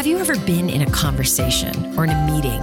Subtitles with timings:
[0.00, 2.58] Have you ever been in a conversation or in a meeting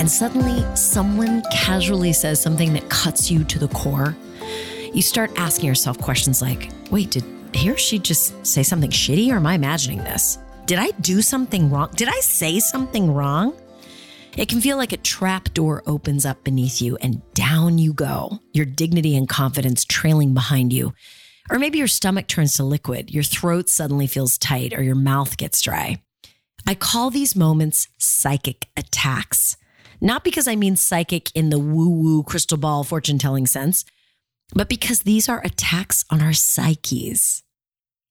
[0.00, 4.16] and suddenly someone casually says something that cuts you to the core?
[4.92, 9.30] You start asking yourself questions like, wait, did he or she just say something shitty
[9.30, 10.38] or am I imagining this?
[10.66, 11.90] Did I do something wrong?
[11.94, 13.56] Did I say something wrong?
[14.36, 18.40] It can feel like a trap door opens up beneath you and down you go,
[18.52, 20.92] your dignity and confidence trailing behind you.
[21.52, 25.36] Or maybe your stomach turns to liquid, your throat suddenly feels tight, or your mouth
[25.36, 26.03] gets dry.
[26.66, 29.56] I call these moments psychic attacks.
[30.00, 33.84] Not because I mean psychic in the woo woo crystal ball fortune telling sense,
[34.54, 37.42] but because these are attacks on our psyches.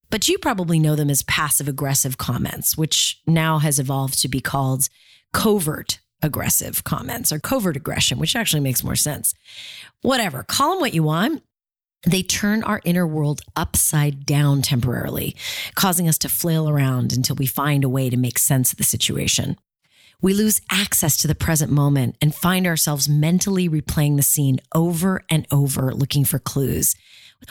[0.09, 4.41] But you probably know them as passive aggressive comments, which now has evolved to be
[4.41, 4.87] called
[5.33, 9.33] covert aggressive comments or covert aggression, which actually makes more sense.
[10.01, 11.43] Whatever, call them what you want.
[12.05, 15.35] They turn our inner world upside down temporarily,
[15.75, 18.83] causing us to flail around until we find a way to make sense of the
[18.83, 19.57] situation.
[20.21, 25.21] We lose access to the present moment and find ourselves mentally replaying the scene over
[25.29, 26.95] and over, looking for clues.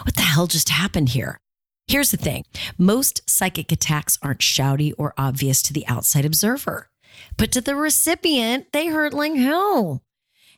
[0.03, 1.39] What the hell just happened here?
[1.87, 2.45] Here's the thing
[2.79, 6.89] most psychic attacks aren't shouty or obvious to the outside observer,
[7.37, 10.03] but to the recipient, they hurt like hell.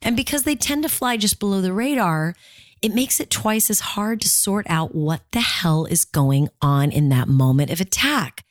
[0.02, 2.34] And because they tend to fly just below the radar,
[2.84, 6.92] it makes it twice as hard to sort out what the hell is going on
[6.92, 8.44] in that moment of attack.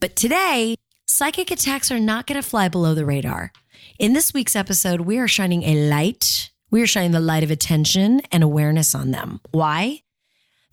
[0.00, 0.74] But today,
[1.06, 3.52] psychic attacks are not going to fly below the radar.
[4.00, 6.50] In this week's episode, we are shining a light.
[6.72, 9.40] We are shining the light of attention and awareness on them.
[9.52, 10.02] Why?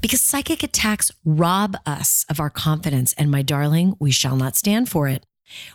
[0.02, 3.14] Because psychic attacks rob us of our confidence.
[3.20, 5.28] And my darling, we shall not stand for it.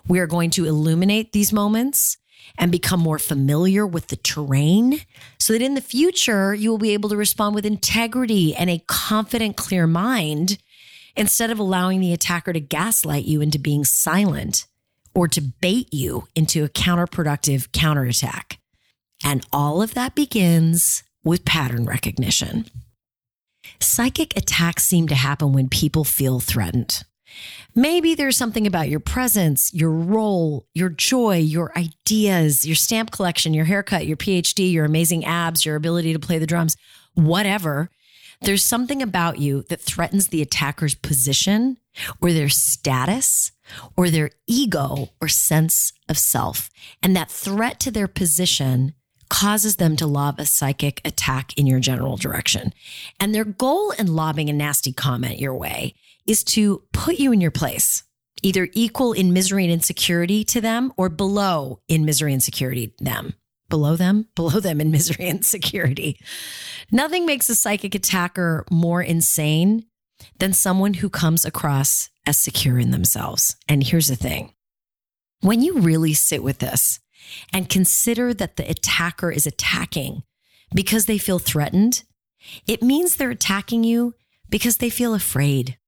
[0.08, 2.16] We are going to illuminate these moments
[2.58, 5.00] and become more familiar with the terrain
[5.38, 8.82] so that in the future you will be able to respond with integrity and a
[8.86, 10.58] confident, clear mind
[11.16, 14.66] instead of allowing the attacker to gaslight you into being silent
[15.14, 18.58] or to bait you into a counterproductive counterattack.
[19.22, 22.66] And all of that begins with pattern recognition.
[23.80, 27.04] Psychic attacks seem to happen when people feel threatened.
[27.74, 33.54] Maybe there's something about your presence, your role, your joy, your ideas, your stamp collection,
[33.54, 36.76] your haircut, your PhD, your amazing abs, your ability to play the drums,
[37.14, 37.90] whatever.
[38.42, 41.78] There's something about you that threatens the attacker's position
[42.20, 43.52] or their status
[43.96, 46.70] or their ego or sense of self.
[47.02, 48.94] And that threat to their position
[49.30, 52.72] causes them to lob a psychic attack in your general direction.
[53.18, 55.94] And their goal in lobbing a nasty comment your way
[56.26, 58.04] is to put you in your place,
[58.42, 63.34] either equal in misery and insecurity to them or below in misery and security them.
[63.68, 66.18] Below them, below them in misery and security.
[66.90, 69.86] Nothing makes a psychic attacker more insane
[70.38, 73.56] than someone who comes across as secure in themselves.
[73.68, 74.54] And here's the thing
[75.40, 77.00] when you really sit with this
[77.52, 80.22] and consider that the attacker is attacking
[80.74, 82.04] because they feel threatened,
[82.66, 84.14] it means they're attacking you
[84.48, 85.78] because they feel afraid.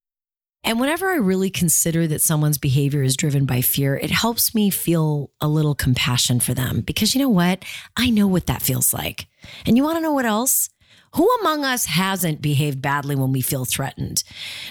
[0.65, 4.71] And whenever I really consider that someone's behavior is driven by fear, it helps me
[4.71, 7.65] feel a little compassion for them because you know what?
[7.97, 9.28] I know what that feels like.
[9.65, 10.69] And you want to know what else?
[11.15, 14.25] Who among us hasn't behaved badly when we feel threatened?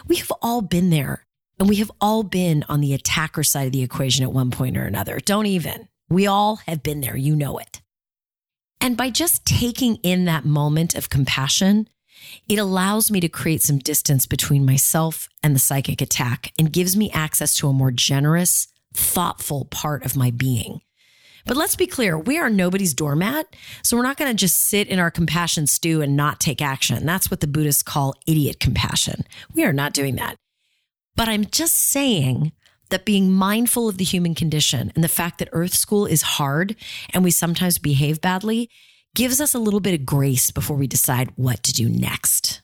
[0.05, 1.25] We have all been there
[1.59, 4.77] and we have all been on the attacker side of the equation at one point
[4.77, 5.19] or another.
[5.19, 5.87] Don't even.
[6.09, 7.15] We all have been there.
[7.15, 7.81] You know it.
[8.81, 11.89] And by just taking in that moment of compassion,
[12.47, 16.95] it allows me to create some distance between myself and the psychic attack and gives
[16.95, 20.81] me access to a more generous, thoughtful part of my being.
[21.45, 23.55] But let's be clear, we are nobody's doormat.
[23.83, 27.05] So we're not going to just sit in our compassion stew and not take action.
[27.05, 29.23] That's what the Buddhists call idiot compassion.
[29.53, 30.37] We are not doing that.
[31.15, 32.51] But I'm just saying
[32.89, 36.75] that being mindful of the human condition and the fact that Earth School is hard
[37.13, 38.69] and we sometimes behave badly
[39.15, 42.61] gives us a little bit of grace before we decide what to do next.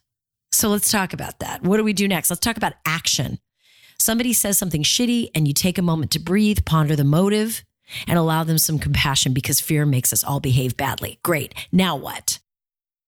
[0.51, 1.63] So let's talk about that.
[1.63, 2.29] What do we do next?
[2.29, 3.39] Let's talk about action.
[3.97, 7.63] Somebody says something shitty and you take a moment to breathe, ponder the motive,
[8.07, 11.19] and allow them some compassion because fear makes us all behave badly.
[11.23, 11.55] Great.
[11.71, 12.39] Now what?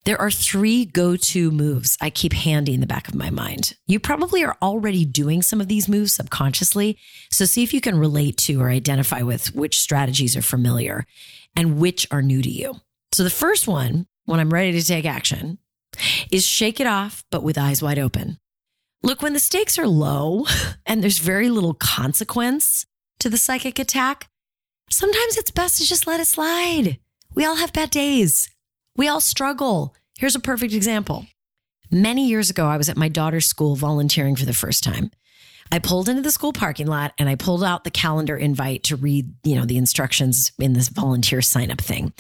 [0.06, 3.74] There are three go to moves I keep handy in the back of my mind.
[3.88, 6.98] You probably are already doing some of these moves subconsciously.
[7.32, 11.06] So see if you can relate to or identify with which strategies are familiar
[11.56, 12.76] and which are new to you.
[13.14, 15.60] So the first one, when I'm ready to take action,
[16.32, 18.40] is shake it off, but with eyes wide open.
[19.04, 20.48] Look, when the stakes are low
[20.88, 22.88] and there's very little consequence
[23.20, 24.30] to the psychic attack,
[24.90, 26.98] sometimes it's best to just let it slide.
[27.36, 28.50] We all have bad days.
[28.98, 29.96] We all struggle.
[30.18, 31.28] Here's a perfect example.
[31.92, 35.12] Many years ago, I was at my daughter's school volunteering for the first time.
[35.72, 38.96] I pulled into the school parking lot and I pulled out the calendar invite to
[38.96, 42.14] read, you know, the instructions in this volunteer sign up thing.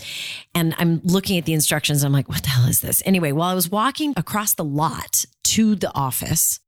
[0.55, 2.03] And I'm looking at the instructions.
[2.03, 3.03] I'm like, what the hell is this?
[3.05, 6.59] Anyway, while I was walking across the lot to the office,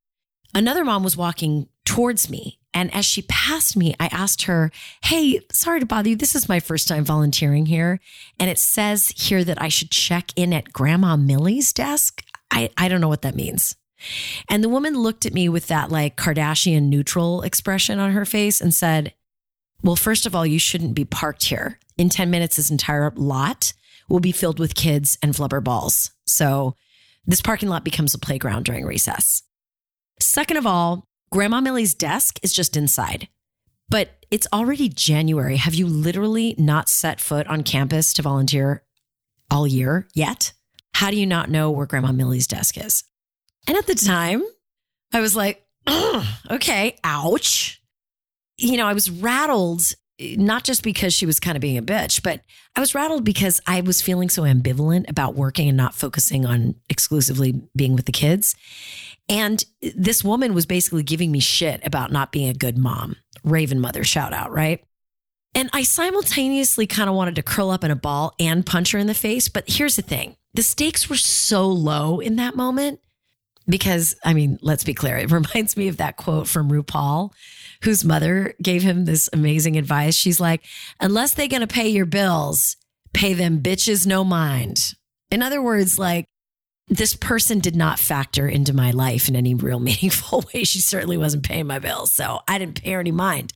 [0.54, 2.60] another mom was walking towards me.
[2.74, 4.69] And as she passed me, I asked her,
[5.01, 6.16] Hey, sorry to bother you.
[6.18, 8.01] This is my first time volunteering here.
[8.38, 12.22] And it says here that I should check in at Grandma Millie's desk.
[12.51, 13.75] I, I don't know what that means.
[14.50, 18.62] And the woman looked at me with that like Kardashian neutral expression on her face
[18.62, 19.14] and said,
[19.84, 21.80] Well, first of all, you shouldn't be parked here.
[21.98, 23.74] In 10 minutes, this entire lot
[24.10, 26.12] will be filled with kids and flubber balls.
[26.26, 26.76] So
[27.26, 29.44] this parking lot becomes a playground during recess.
[30.20, 33.28] Second of all, Grandma Millie's desk is just inside.
[33.90, 35.58] But it's already January.
[35.58, 38.84] Have you literally not set foot on campus to volunteer
[39.52, 40.54] all year yet?
[40.94, 43.04] How do you not know where Grandma Millie's desk is?
[43.68, 44.44] And at the time,
[45.14, 45.66] I was like,
[46.50, 47.82] okay, ouch.
[48.58, 49.82] You know, I was rattled,
[50.20, 52.42] not just because she was kind of being a bitch, but
[52.76, 56.76] I was rattled because I was feeling so ambivalent about working and not focusing on
[56.90, 58.56] exclusively being with the kids.
[59.28, 63.16] And this woman was basically giving me shit about not being a good mom.
[63.44, 64.84] Raven mother shout out, right?
[65.54, 69.00] And I simultaneously kind of wanted to curl up in a ball and punch her
[69.00, 69.48] in the face.
[69.48, 73.00] But here's the thing the stakes were so low in that moment
[73.68, 77.32] because, I mean, let's be clear, it reminds me of that quote from RuPaul,
[77.84, 80.16] whose mother gave him this amazing advice.
[80.16, 80.64] She's like,
[81.00, 82.78] unless they're going to pay your bills,
[83.14, 84.94] pay them bitches no mind.
[85.32, 86.26] In other words, like,
[86.88, 90.64] this person did not factor into my life in any real meaningful way.
[90.64, 92.12] She certainly wasn't paying my bills.
[92.12, 93.54] So I didn't pay her any mind.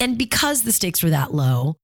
[0.00, 1.76] And because the stakes were that low,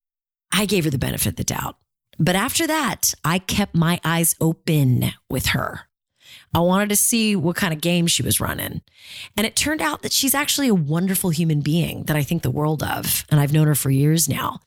[0.53, 1.77] I gave her the benefit of the doubt.
[2.19, 5.83] But after that, I kept my eyes open with her.
[6.57, 8.81] I wanted to see what kind of game she was running.
[9.37, 12.51] And it turned out that she's actually a wonderful human being that I think the
[12.51, 13.27] world of.
[13.29, 14.61] And I've known her for years now.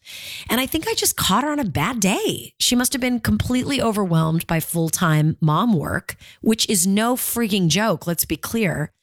[0.52, 2.54] And I think I just caught her on a bad day.
[2.60, 7.70] She must have been completely overwhelmed by full time mom work, which is no freaking
[7.70, 8.06] joke.
[8.06, 8.94] Let's be clear.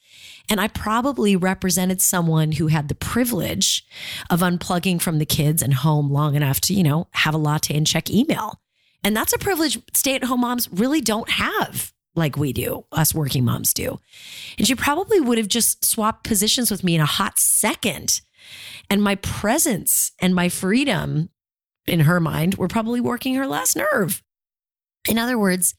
[0.48, 3.84] And I probably represented someone who had the privilege
[4.30, 7.76] of unplugging from the kids and home long enough to, you know, have a latte
[7.76, 8.60] and check email.
[9.02, 13.14] And that's a privilege stay at home moms really don't have like we do, us
[13.14, 13.98] working moms do.
[14.58, 18.20] And she probably would have just swapped positions with me in a hot second.
[18.88, 21.30] And my presence and my freedom
[21.86, 24.22] in her mind were probably working her last nerve.
[25.08, 25.74] In other words,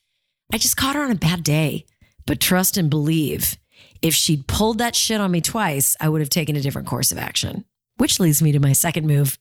[0.54, 1.86] I just caught her on a bad day.
[2.26, 3.58] But trust and believe,
[4.02, 7.12] if she'd pulled that shit on me twice, I would have taken a different course
[7.12, 7.66] of action.
[7.98, 9.40] Which leads me to my second move.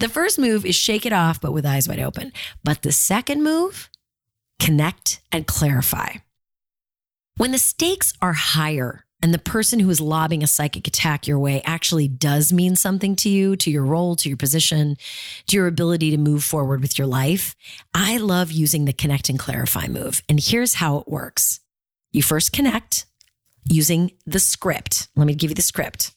[0.00, 2.32] The first move is shake it off, but with eyes wide open.
[2.64, 3.90] But the second move
[4.58, 6.14] connect, and clarify.
[7.36, 11.38] When the stakes are higher and the person who is lobbing a psychic attack your
[11.38, 14.96] way actually does mean something to you, to your role, to your position,
[15.46, 17.54] to your ability to move forward with your life,
[17.94, 20.22] I love using the connect and clarify move.
[20.28, 21.60] And here's how it works
[22.12, 23.06] you first connect
[23.64, 25.08] using the script.
[25.14, 26.14] Let me give you the script.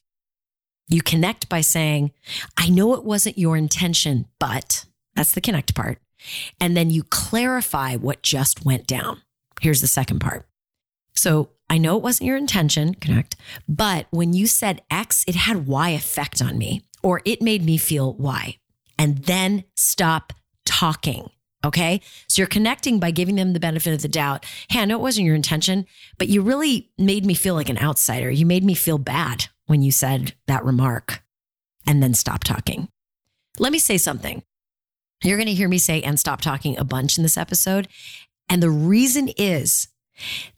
[0.87, 2.11] You connect by saying,
[2.57, 4.85] I know it wasn't your intention, but
[5.15, 5.99] that's the connect part.
[6.59, 9.21] And then you clarify what just went down.
[9.61, 10.45] Here's the second part.
[11.13, 13.35] So I know it wasn't your intention, connect,
[13.67, 17.77] but when you said X, it had Y effect on me, or it made me
[17.77, 18.57] feel Y.
[18.97, 20.33] And then stop
[20.65, 21.29] talking.
[21.63, 22.01] Okay.
[22.27, 24.45] So you're connecting by giving them the benefit of the doubt.
[24.69, 25.85] Hey, I know it wasn't your intention,
[26.17, 28.31] but you really made me feel like an outsider.
[28.31, 31.23] You made me feel bad when you said that remark
[31.85, 32.89] and then stop talking.
[33.59, 34.43] Let me say something.
[35.23, 37.87] You're going to hear me say and stop talking a bunch in this episode.
[38.49, 39.87] And the reason is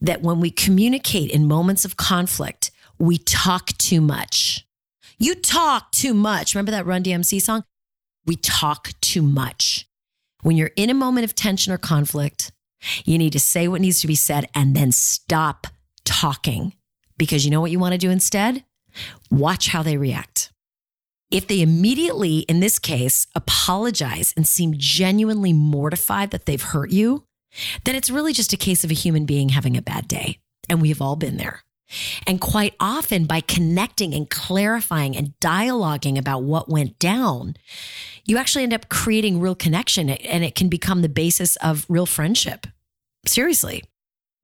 [0.01, 4.65] that when we communicate in moments of conflict, we talk too much.
[5.17, 6.55] You talk too much.
[6.55, 7.63] Remember that Run DMC song?
[8.25, 9.87] We talk too much.
[10.41, 12.51] When you're in a moment of tension or conflict,
[13.05, 15.67] you need to say what needs to be said and then stop
[16.05, 16.73] talking.
[17.17, 18.63] Because you know what you want to do instead?
[19.29, 20.51] Watch how they react.
[21.33, 27.23] If they immediately, in this case, apologize and seem genuinely mortified that they've hurt you,
[27.85, 30.37] then it's really just a case of a human being having a bad day.
[30.69, 31.63] And we've all been there.
[32.27, 37.55] And quite often, by connecting and clarifying and dialoguing about what went down,
[38.25, 42.05] you actually end up creating real connection and it can become the basis of real
[42.05, 42.67] friendship.
[43.25, 43.83] Seriously.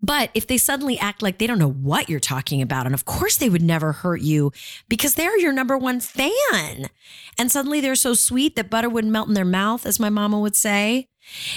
[0.02, 3.06] But if they suddenly act like they don't know what you're talking about, and of
[3.06, 4.52] course they would never hurt you
[4.88, 6.90] because they're your number one fan,
[7.38, 10.40] and suddenly they're so sweet that butter wouldn't melt in their mouth, as my mama
[10.40, 11.08] would say,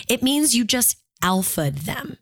[0.09, 2.19] it means you just alphaed them.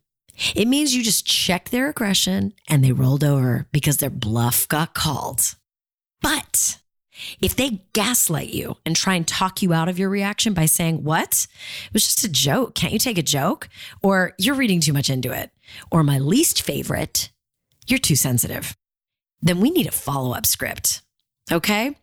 [0.55, 4.95] It means you just checked their aggression and they rolled over because their bluff got
[4.95, 5.55] called.
[6.23, 6.79] But
[7.41, 11.05] if they gaslight you and try and talk you out of your reaction by saying,
[11.05, 11.47] What?
[11.87, 12.75] It was just a joke.
[12.75, 13.69] Can't you take a joke?
[14.03, 15.51] Or you're reading too much into it.
[15.91, 17.31] Or my least favorite,
[17.87, 18.77] you're too sensitive.
[19.43, 21.03] Then we need a follow up script.
[21.51, 21.97] Okay.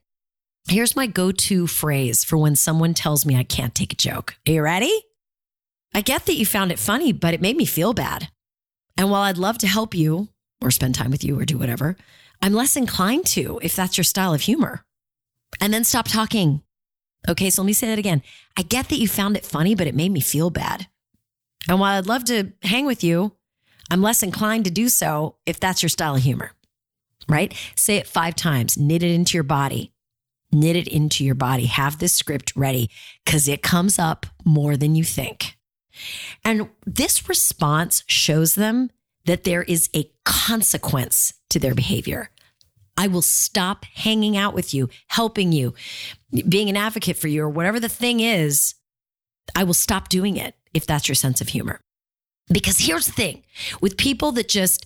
[0.67, 4.35] Here's my go to phrase for when someone tells me I can't take a joke.
[4.47, 5.03] Are you ready?
[5.93, 8.29] I get that you found it funny, but it made me feel bad.
[8.97, 10.27] And while I'd love to help you
[10.61, 11.95] or spend time with you or do whatever,
[12.41, 14.83] I'm less inclined to if that's your style of humor
[15.61, 16.61] and then stop talking.
[17.29, 18.21] Okay, so let me say that again.
[18.57, 20.87] I get that you found it funny, but it made me feel bad.
[21.69, 23.33] And while I'd love to hang with you,
[23.89, 26.51] I'm less inclined to do so if that's your style of humor,
[27.27, 27.53] right?
[27.75, 29.93] Say it five times, knit it into your body,
[30.51, 31.65] knit it into your body.
[31.65, 32.89] Have this script ready
[33.25, 35.57] because it comes up more than you think.
[36.43, 38.91] And this response shows them
[39.25, 42.29] that there is a consequence to their behavior.
[42.97, 45.73] I will stop hanging out with you, helping you,
[46.47, 48.73] being an advocate for you, or whatever the thing is.
[49.55, 51.79] I will stop doing it if that's your sense of humor.
[52.49, 53.43] Because here's the thing
[53.81, 54.85] with people that just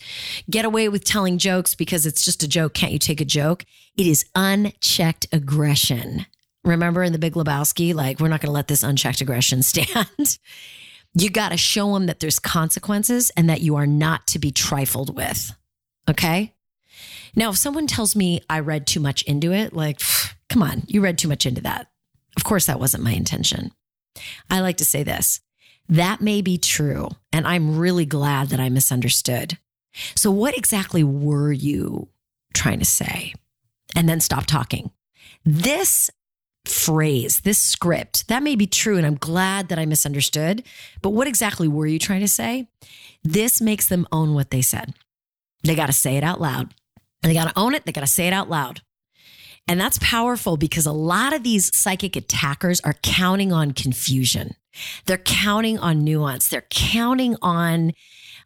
[0.49, 3.65] get away with telling jokes because it's just a joke, can't you take a joke?
[3.97, 6.25] It is unchecked aggression.
[6.63, 10.39] Remember in the Big Lebowski, like, we're not going to let this unchecked aggression stand.
[11.13, 14.51] you got to show them that there's consequences and that you are not to be
[14.51, 15.51] trifled with.
[16.09, 16.53] Okay.
[17.35, 20.01] Now, if someone tells me I read too much into it, like,
[20.49, 21.87] come on, you read too much into that.
[22.37, 23.71] Of course, that wasn't my intention.
[24.49, 25.41] I like to say this
[25.91, 27.10] that may be true.
[27.33, 29.57] And I'm really glad that I misunderstood.
[30.15, 32.07] So, what exactly were you
[32.53, 33.33] trying to say?
[33.93, 34.91] And then stop talking.
[35.43, 36.10] This
[36.65, 38.98] phrase, this script, that may be true.
[38.98, 40.63] And I'm glad that I misunderstood.
[41.01, 42.69] But what exactly were you trying to say?
[43.24, 44.93] This makes them own what they said.
[45.63, 46.74] They got to say it out loud.
[47.21, 48.81] And they got to own it, they got to say it out loud.
[49.67, 54.55] And that's powerful because a lot of these psychic attackers are counting on confusion.
[55.05, 56.47] They're counting on nuance.
[56.47, 57.93] They're counting on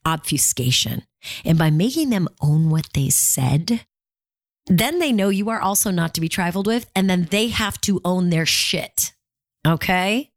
[0.05, 1.03] obfuscation.
[1.44, 3.86] And by making them own what they said,
[4.67, 6.89] then they know you are also not to be trifled with.
[6.96, 9.13] And then they have to own their shit.
[9.65, 10.32] Okay.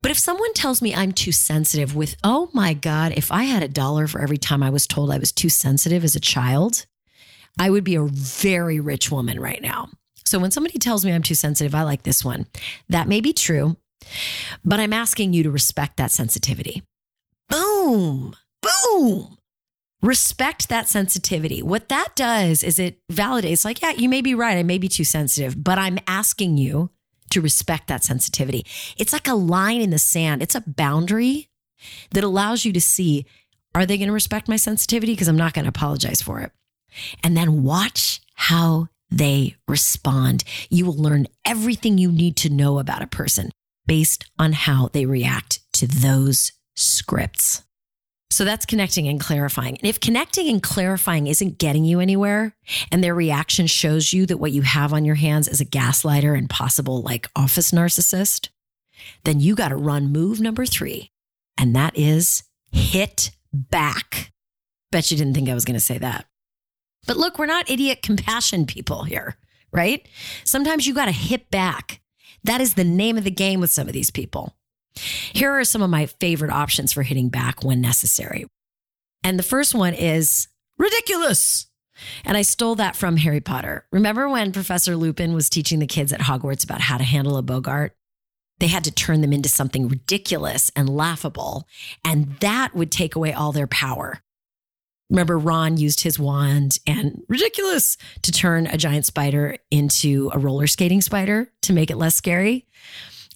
[0.00, 3.62] But if someone tells me I'm too sensitive with, oh my God, if I had
[3.62, 6.86] a dollar for every time I was told I was too sensitive as a child,
[7.58, 9.88] I would be a very rich woman right now.
[10.24, 12.46] So when somebody tells me I'm too sensitive, I like this one.
[12.88, 13.76] That may be true,
[14.64, 16.82] but I'm asking you to respect that sensitivity.
[17.48, 19.36] Boom, boom.
[20.00, 21.62] Respect that sensitivity.
[21.62, 24.56] What that does is it validates, like, yeah, you may be right.
[24.56, 26.90] I may be too sensitive, but I'm asking you
[27.30, 28.64] to respect that sensitivity.
[28.96, 31.48] It's like a line in the sand, it's a boundary
[32.10, 33.26] that allows you to see
[33.74, 35.12] are they going to respect my sensitivity?
[35.12, 36.52] Because I'm not going to apologize for it
[37.22, 40.44] and then watch how they respond.
[40.70, 43.50] You will learn everything you need to know about a person
[43.88, 47.64] based on how they react to those scripts.
[48.30, 49.78] So that's connecting and clarifying.
[49.78, 52.54] And if connecting and clarifying isn't getting you anywhere
[52.92, 56.36] and their reaction shows you that what you have on your hands is a gaslighter
[56.36, 58.50] and possible like office narcissist,
[59.24, 61.10] then you got to run move number three.
[61.56, 64.32] And that is hit back.
[64.92, 66.26] Bet you didn't think I was going to say that.
[67.06, 69.36] But look, we're not idiot compassion people here,
[69.72, 70.06] right?
[70.44, 72.02] Sometimes you got to hit back.
[72.48, 74.56] That is the name of the game with some of these people.
[74.94, 78.46] Here are some of my favorite options for hitting back when necessary.
[79.22, 81.66] And the first one is ridiculous.
[82.24, 83.86] And I stole that from Harry Potter.
[83.92, 87.42] Remember when Professor Lupin was teaching the kids at Hogwarts about how to handle a
[87.42, 87.90] Boggart?
[88.60, 91.68] They had to turn them into something ridiculous and laughable,
[92.02, 94.22] and that would take away all their power.
[95.10, 100.66] Remember, Ron used his wand and Riddikulus to turn a giant spider into a roller
[100.66, 102.66] skating spider to make it less scary.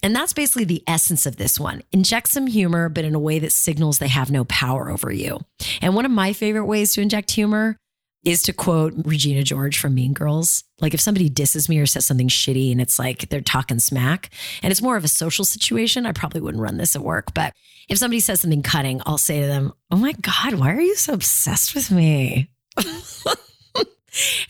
[0.02, 1.82] And that's basically the essence of this one.
[1.92, 5.40] Inject some humor, but in a way that signals they have no power over you.
[5.80, 7.76] And one of my favorite ways to inject humor
[8.24, 10.64] is to quote Regina George from Mean Girls.
[10.80, 14.30] Like if somebody disses me or says something shitty and it's like they're talking smack
[14.62, 17.34] and it's more of a social situation, I probably wouldn't run this at work.
[17.34, 17.52] But
[17.88, 20.94] if somebody says something cutting, I'll say to them, Oh my God, why are you
[20.94, 22.50] so obsessed with me?
[22.76, 22.86] and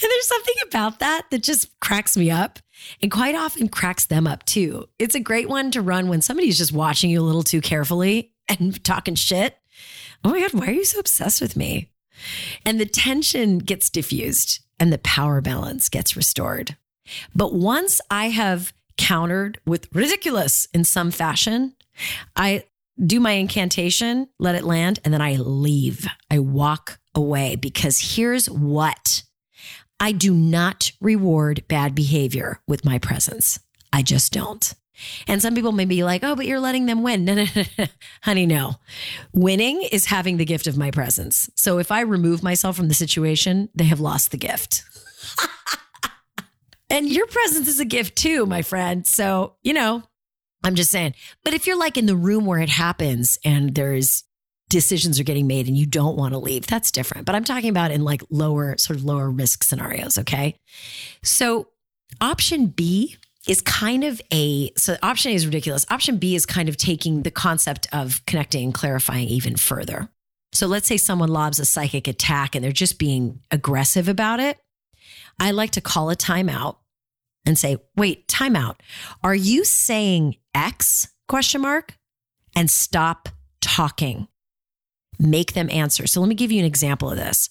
[0.01, 2.59] there's something about that that just cracks me up
[3.01, 4.89] and quite often cracks them up too.
[4.99, 8.33] It's a great one to run when somebody's just watching you a little too carefully
[8.49, 9.57] and talking shit.
[10.25, 11.92] Oh my God, why are you so obsessed with me?
[12.65, 16.77] And the tension gets diffused and the power balance gets restored.
[17.35, 21.75] But once I have countered with ridiculous in some fashion,
[22.37, 22.65] I
[23.05, 26.07] do my incantation, let it land, and then I leave.
[26.31, 29.23] I walk away because here's what
[29.99, 33.61] I do not reward bad behavior with my presence.
[33.93, 34.75] I just don't.
[35.27, 37.25] And some people may be like, oh, but you're letting them win.
[37.33, 37.87] No, no, no, no.
[38.23, 38.75] Honey, no.
[39.33, 41.49] Winning is having the gift of my presence.
[41.55, 44.85] So if I remove myself from the situation, they have lost the gift.
[46.91, 49.07] and your presence is a gift too, my friend.
[49.07, 50.03] So, you know,
[50.65, 51.15] I'm just saying.
[51.45, 54.25] But if you're like in the room where it happens and there's
[54.69, 57.27] decisions are getting made and you don't want to leave, that's different.
[57.27, 60.19] But I'm talking about in like lower, sort of lower risk scenarios.
[60.19, 60.57] Okay.
[61.23, 61.69] So
[62.21, 63.17] option B
[63.49, 65.85] is kind of a so option A is ridiculous.
[65.91, 70.09] Option B is kind of taking the concept of connecting and clarifying even further.
[70.53, 74.59] So let's say someone lobs a psychic attack and they're just being aggressive about it.
[75.41, 76.77] I like to call a timeout
[77.45, 78.77] and say, "Wait, timeout.
[79.25, 81.97] Are you saying X question mark?"
[82.55, 83.29] and stop
[83.61, 84.29] talking.
[85.19, 86.07] Make them answer.
[86.07, 87.49] So let me give you an example of this.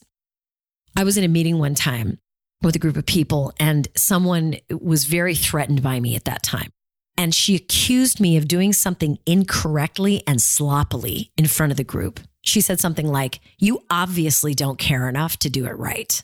[0.96, 2.20] I was in a meeting one time
[2.62, 6.72] with a group of people, and someone was very threatened by me at that time.
[7.18, 12.20] And she accused me of doing something incorrectly and sloppily in front of the group.
[12.42, 16.24] She said something like, You obviously don't care enough to do it right.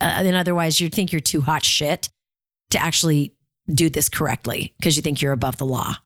[0.00, 2.08] Uh, and otherwise, you'd think you're too hot shit
[2.70, 3.34] to actually
[3.72, 5.96] do this correctly because you think you're above the law.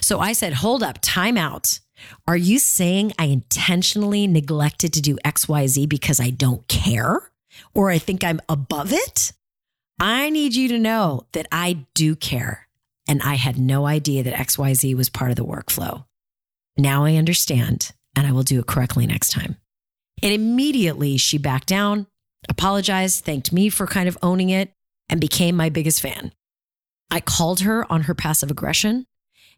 [0.00, 1.80] So I said, Hold up, time out.
[2.26, 7.30] Are you saying I intentionally neglected to do XYZ because I don't care?
[7.74, 9.32] Or I think I'm above it,
[9.98, 12.68] I need you to know that I do care.
[13.08, 16.04] And I had no idea that XYZ was part of the workflow.
[16.78, 19.56] Now I understand and I will do it correctly next time.
[20.22, 22.06] And immediately she backed down,
[22.48, 24.72] apologized, thanked me for kind of owning it,
[25.08, 26.32] and became my biggest fan.
[27.10, 29.06] I called her on her passive aggression.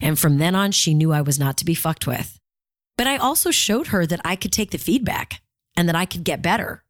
[0.01, 2.39] And from then on, she knew I was not to be fucked with.
[2.97, 5.43] But I also showed her that I could take the feedback
[5.77, 6.85] and that I could get better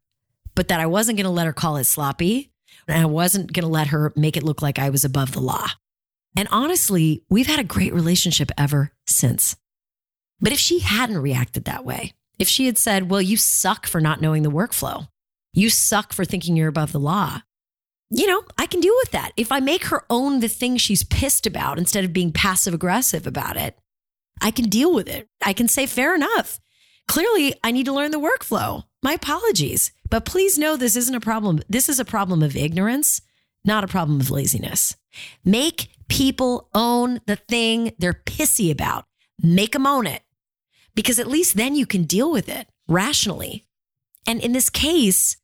[0.54, 2.50] but that I wasn't going to let her call it sloppy.
[2.88, 5.40] And I wasn't going to let her make it look like I was above the
[5.40, 5.68] law.
[6.36, 9.56] And honestly, we've had a great relationship ever since.
[10.40, 14.00] But if she hadn't reacted that way, if she had said, well, you suck for
[14.00, 15.08] not knowing the workflow,
[15.52, 17.42] you suck for thinking you're above the law,
[18.10, 19.32] you know, I can deal with that.
[19.36, 23.26] If I make her own the thing she's pissed about instead of being passive aggressive
[23.26, 23.78] about it,
[24.40, 25.28] I can deal with it.
[25.44, 26.60] I can say, fair enough.
[27.06, 28.84] Clearly, I need to learn the workflow.
[29.02, 29.92] My apologies.
[30.12, 31.62] But please know this isn't a problem.
[31.70, 33.22] This is a problem of ignorance,
[33.64, 34.94] not a problem of laziness.
[35.42, 39.06] Make people own the thing they're pissy about.
[39.42, 40.20] Make them own it
[40.94, 43.64] because at least then you can deal with it rationally.
[44.26, 45.38] And in this case,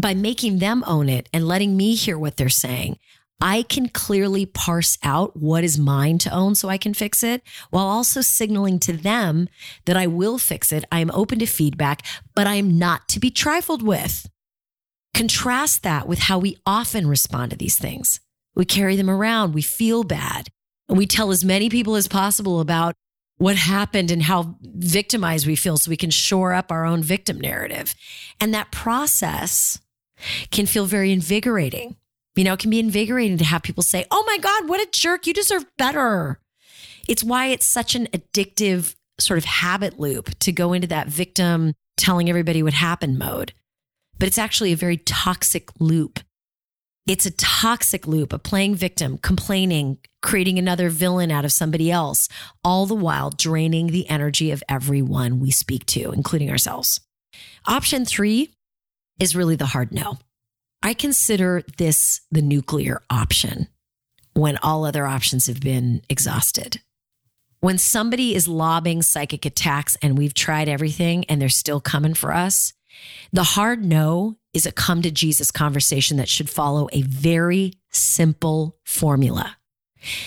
[0.00, 3.00] by making them own it and letting me hear what they're saying,
[3.40, 7.42] I can clearly parse out what is mine to own so I can fix it
[7.70, 9.48] while also signaling to them
[9.84, 10.84] that I will fix it.
[10.90, 14.28] I am open to feedback, but I am not to be trifled with.
[15.12, 18.20] Contrast that with how we often respond to these things.
[18.54, 20.48] We carry them around, we feel bad,
[20.88, 22.94] and we tell as many people as possible about
[23.36, 27.40] what happened and how victimized we feel so we can shore up our own victim
[27.40, 27.94] narrative.
[28.40, 29.80] And that process
[30.50, 31.96] can feel very invigorating
[32.36, 34.90] you know, it can be invigorating to have people say, Oh my God, what a
[34.90, 35.26] jerk.
[35.26, 36.40] You deserve better.
[37.08, 41.74] It's why it's such an addictive sort of habit loop to go into that victim
[41.96, 43.52] telling everybody what happened mode.
[44.18, 46.20] But it's actually a very toxic loop.
[47.06, 52.28] It's a toxic loop of playing victim, complaining, creating another villain out of somebody else,
[52.64, 57.00] all the while draining the energy of everyone we speak to, including ourselves.
[57.66, 58.54] Option three
[59.20, 60.18] is really the hard no.
[60.84, 63.68] I consider this the nuclear option
[64.34, 66.82] when all other options have been exhausted.
[67.60, 72.34] When somebody is lobbing psychic attacks and we've tried everything and they're still coming for
[72.34, 72.74] us,
[73.32, 78.76] the hard no is a come to Jesus conversation that should follow a very simple
[78.84, 79.56] formula.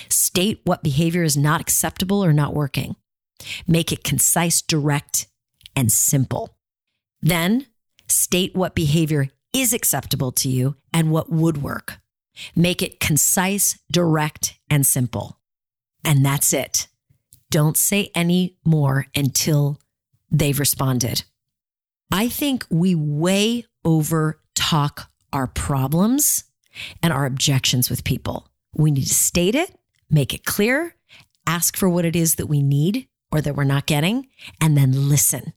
[0.09, 2.95] State what behavior is not acceptable or not working.
[3.67, 5.27] Make it concise, direct,
[5.75, 6.57] and simple.
[7.21, 7.67] Then
[8.07, 11.99] state what behavior is acceptable to you and what would work.
[12.55, 15.39] Make it concise, direct, and simple.
[16.03, 16.87] And that's it.
[17.49, 19.79] Don't say any more until
[20.29, 21.23] they've responded.
[22.11, 26.43] I think we way over talk our problems
[27.01, 28.47] and our objections with people.
[28.75, 29.75] We need to state it,
[30.09, 30.95] make it clear,
[31.45, 34.27] ask for what it is that we need or that we're not getting,
[34.61, 35.53] and then listen.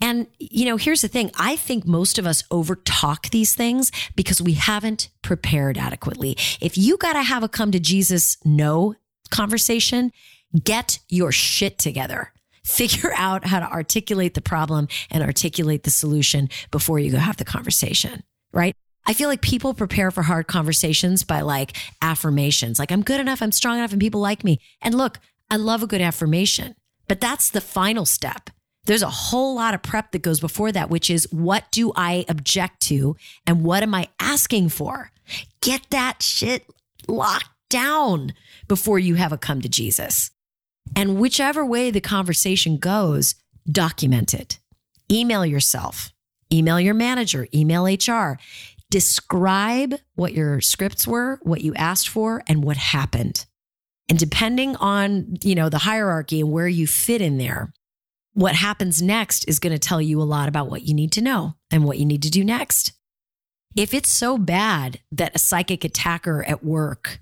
[0.00, 4.40] And, you know, here's the thing I think most of us overtalk these things because
[4.40, 6.36] we haven't prepared adequately.
[6.60, 8.94] If you got to have a come to Jesus no
[9.30, 10.12] conversation,
[10.62, 12.32] get your shit together.
[12.64, 17.38] Figure out how to articulate the problem and articulate the solution before you go have
[17.38, 18.74] the conversation, right?
[19.06, 23.40] I feel like people prepare for hard conversations by like affirmations, like I'm good enough,
[23.40, 24.58] I'm strong enough, and people like me.
[24.82, 25.18] And look,
[25.50, 26.74] I love a good affirmation,
[27.08, 28.50] but that's the final step.
[28.88, 32.24] There's a whole lot of prep that goes before that, which is what do I
[32.26, 35.12] object to and what am I asking for?
[35.60, 36.64] Get that shit
[37.06, 38.32] locked down
[38.66, 40.30] before you have a come to Jesus.
[40.96, 43.34] And whichever way the conversation goes,
[43.70, 44.58] document it.
[45.12, 46.10] Email yourself,
[46.50, 48.38] email your manager, email HR.
[48.90, 53.44] Describe what your scripts were, what you asked for, and what happened.
[54.08, 57.70] And depending on, you know, the hierarchy and where you fit in there,
[58.34, 61.22] what happens next is going to tell you a lot about what you need to
[61.22, 62.92] know and what you need to do next.
[63.76, 67.20] If it's so bad that a psychic attacker at work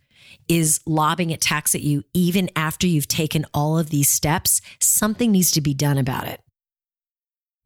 [0.48, 5.50] is lobbing attacks at you even after you've taken all of these steps, something needs
[5.52, 6.40] to be done about it.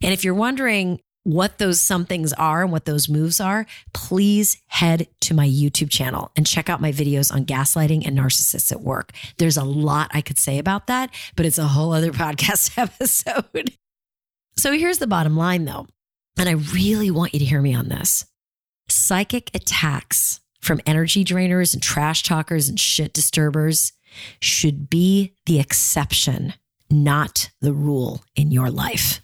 [0.03, 5.07] And if you're wondering what those somethings are and what those moves are, please head
[5.21, 9.13] to my YouTube channel and check out my videos on gaslighting and narcissists at work.
[9.39, 13.77] There's a lot I could say about that, but it's a whole other podcast episode.
[14.57, 15.87] So here's the bottom line though,
[16.39, 18.27] and I really want you to hear me on this.
[18.89, 23.93] Psychic attacks from energy drainers and trash talkers and shit disturbers
[24.41, 26.55] should be the exception,
[26.91, 29.21] not the rule in your life.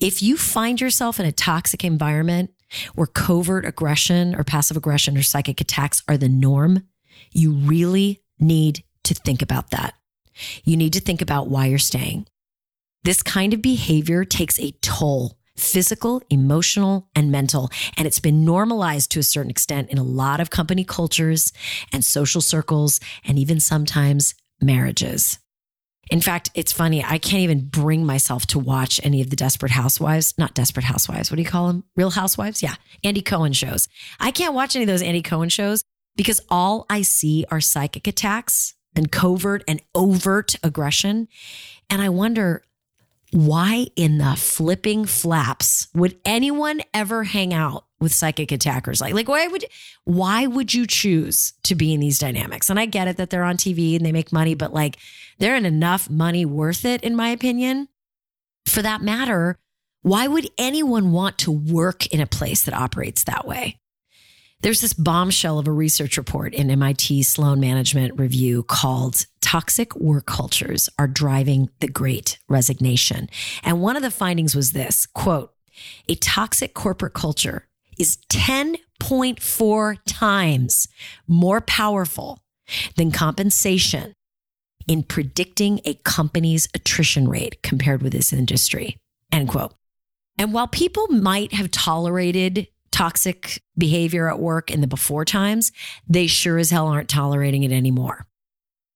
[0.00, 2.50] If you find yourself in a toxic environment
[2.94, 6.84] where covert aggression or passive aggression or psychic attacks are the norm,
[7.32, 9.94] you really need to think about that.
[10.64, 12.26] You need to think about why you're staying.
[13.02, 17.70] This kind of behavior takes a toll physical, emotional, and mental.
[17.96, 21.52] And it's been normalized to a certain extent in a lot of company cultures
[21.92, 25.38] and social circles, and even sometimes marriages.
[26.10, 27.04] In fact, it's funny.
[27.04, 31.30] I can't even bring myself to watch any of the Desperate Housewives, not Desperate Housewives.
[31.30, 31.84] What do you call them?
[31.94, 32.62] Real Housewives?
[32.62, 32.74] Yeah.
[33.04, 33.88] Andy Cohen shows.
[34.18, 35.84] I can't watch any of those Andy Cohen shows
[36.16, 41.28] because all I see are psychic attacks and covert and overt aggression.
[41.88, 42.64] And I wonder,
[43.32, 49.00] why in the flipping flaps would anyone ever hang out with psychic attackers.
[49.00, 49.64] Like like why would
[50.04, 52.70] why would you choose to be in these dynamics?
[52.70, 54.96] And i get it that they're on tv and they make money but like
[55.38, 57.88] they're in enough money worth it in my opinion.
[58.66, 59.58] For that matter
[60.02, 63.76] why would anyone want to work in a place that operates that way?
[64.62, 70.26] There's this bombshell of a research report in MIT Sloan Management Review called Toxic Work
[70.26, 73.30] Cultures Are Driving the Great Resignation.
[73.62, 75.54] And one of the findings was this quote,
[76.08, 77.66] a toxic corporate culture
[78.00, 80.88] is 10.4 times
[81.28, 82.38] more powerful
[82.96, 84.14] than compensation
[84.88, 88.96] in predicting a company's attrition rate compared with this industry.
[89.30, 89.74] End quote.
[90.38, 95.70] And while people might have tolerated toxic behavior at work in the before times,
[96.08, 98.26] they sure as hell aren't tolerating it anymore.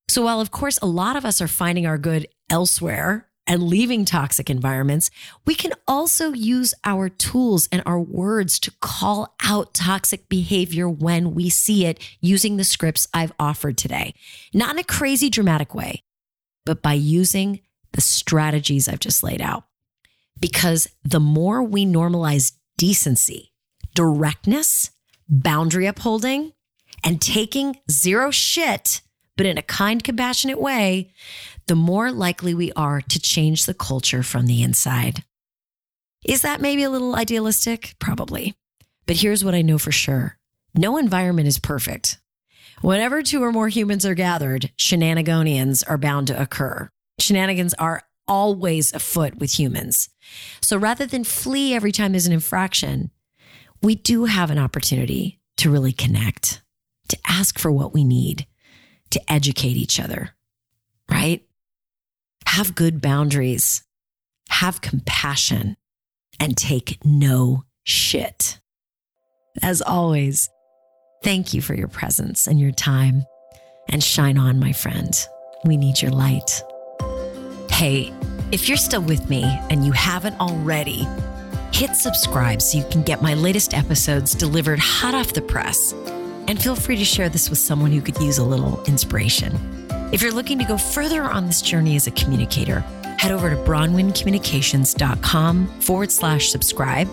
[0.08, 4.04] So, while of course a lot of us are finding our good elsewhere and leaving
[4.04, 5.10] toxic environments,
[5.46, 11.34] we can also use our tools and our words to call out toxic behavior when
[11.34, 14.14] we see it using the scripts I've offered today.
[14.52, 16.02] Not in a crazy dramatic way,
[16.64, 17.60] but by using
[17.92, 19.64] the strategies I've just laid out.
[20.40, 23.52] Because the more we normalize decency,
[23.94, 24.90] directness,
[25.28, 26.52] boundary upholding,
[27.04, 29.00] and taking zero shit,
[29.36, 31.12] but in a kind, compassionate way,
[31.66, 35.24] the more likely we are to change the culture from the inside.
[36.24, 37.94] Is that maybe a little idealistic?
[37.98, 38.54] Probably.
[39.06, 40.38] But here's what I know for sure
[40.74, 42.18] no environment is perfect.
[42.80, 46.88] Whenever two or more humans are gathered, shenanigans are bound to occur.
[47.18, 50.08] Shenanigans are always afoot with humans.
[50.60, 53.10] So rather than flee every time there's an infraction,
[53.82, 56.62] we do have an opportunity to really connect,
[57.08, 58.46] to ask for what we need,
[59.10, 60.30] to educate each other,
[61.10, 61.43] right?
[62.46, 63.82] Have good boundaries,
[64.48, 65.76] have compassion,
[66.38, 68.60] and take no shit.
[69.62, 70.48] As always,
[71.22, 73.24] thank you for your presence and your time.
[73.88, 75.14] And shine on, my friend.
[75.64, 76.62] We need your light.
[77.70, 78.12] Hey,
[78.52, 81.06] if you're still with me and you haven't already,
[81.72, 85.92] hit subscribe so you can get my latest episodes delivered hot off the press.
[86.46, 89.52] And feel free to share this with someone who could use a little inspiration.
[90.14, 92.78] If you're looking to go further on this journey as a communicator,
[93.18, 97.08] head over to bronwyncommunications.com forward slash subscribe.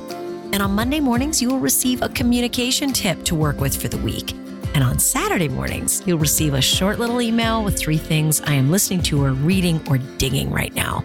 [0.53, 3.97] And on Monday mornings, you will receive a communication tip to work with for the
[3.97, 4.33] week.
[4.75, 8.69] And on Saturday mornings, you'll receive a short little email with three things I am
[8.69, 11.03] listening to or reading or digging right now.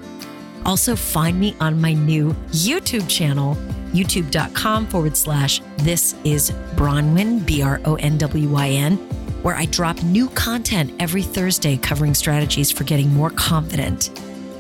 [0.67, 3.55] Also, find me on my new YouTube channel,
[3.93, 8.99] youtube.com forward slash this is Bronwyn, B R O N W Y N,
[9.47, 14.11] where I drop new content every Thursday covering strategies for getting more confident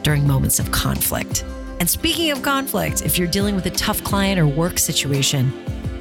[0.05, 1.44] during moments of conflict.
[1.81, 5.53] And speaking of conflict, if you're dealing with a tough client or work situation